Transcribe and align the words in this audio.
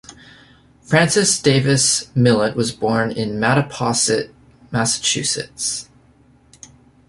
Francis 0.81 1.39
Davis 1.39 2.09
Millet 2.15 2.55
was 2.55 2.71
born 2.71 3.11
in 3.11 3.39
Mattapoisett, 3.39 4.31
Massachusetts. 4.71 5.89